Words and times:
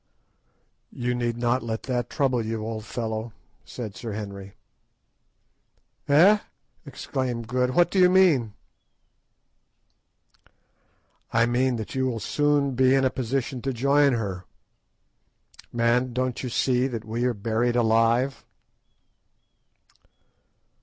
"You 0.91 1.13
need 1.13 1.37
not 1.37 1.61
let 1.61 1.83
that 1.83 2.09
trouble 2.09 2.43
you, 2.43 2.65
old 2.65 2.85
fellow," 2.85 3.33
said 3.63 3.95
Sir 3.95 4.13
Henry. 4.13 4.55
"Eh!" 6.07 6.39
exclaimed 6.87 7.47
Good; 7.47 7.75
"what 7.75 7.91
do 7.91 7.99
you 7.99 8.09
mean?" 8.09 8.55
"I 11.31 11.45
mean 11.45 11.75
that 11.75 11.93
you 11.93 12.07
will 12.07 12.19
soon 12.19 12.73
be 12.73 12.95
in 12.95 13.05
a 13.05 13.11
position 13.11 13.61
to 13.61 13.71
join 13.73 14.13
her. 14.13 14.45
_Man, 15.71 16.15
don't 16.15 16.41
you 16.41 16.49
see 16.49 16.87
that 16.87 17.05
we 17.05 17.25
are 17.25 17.35
buried 17.35 17.75
alive? 17.75 18.43